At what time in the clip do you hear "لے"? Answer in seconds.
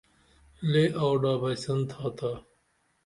0.71-0.83